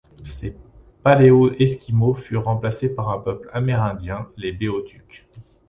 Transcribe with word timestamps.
Ces 0.25 0.55
paléo-esquimaux 1.03 2.15
furent 2.15 2.45
remplacés 2.45 2.89
par 2.95 3.09
un 3.11 3.19
peuple 3.19 3.47
amérindien, 3.53 4.27
les 4.35 4.51
Béothuks. 4.51 5.27